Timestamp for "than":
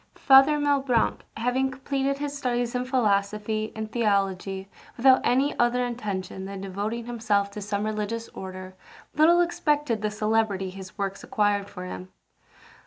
6.45-6.59